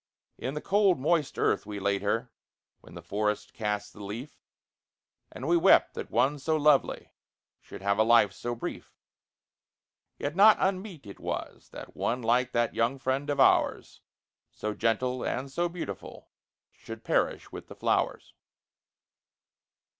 [0.39, 2.31] In the cold moist earth we laid her,
[2.79, 4.41] when the forests cast the leaf,
[5.31, 7.13] And we wept that one so lovely
[7.59, 8.95] should have a life so brief;
[10.17, 14.01] Yet not unmeet it was that one like that young friend of ours,
[14.51, 16.31] So gentle and so beautiful,
[16.71, 18.33] should perish with the flowers.